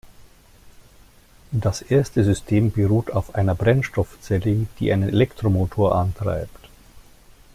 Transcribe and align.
Das 1.51 1.83
erste 1.83 2.23
System 2.23 2.71
beruht 2.71 3.11
auf 3.11 3.35
einer 3.35 3.53
Brennstoffzelle, 3.53 4.65
die 4.79 4.91
einen 4.91 5.07
Elektromotor 5.09 5.93
antreibt. 5.93 6.69